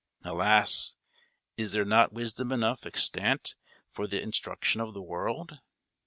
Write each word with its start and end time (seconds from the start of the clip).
Alas! 0.23 0.95
is 1.57 1.73
there 1.73 1.85
not 1.85 2.11
wisdom 2.11 2.51
enough 2.51 2.87
extant 2.87 3.53
for 3.91 4.07
the 4.07 4.19
instruction 4.19 4.81
of 4.81 4.95
the 4.95 5.01
world? 5.03 5.59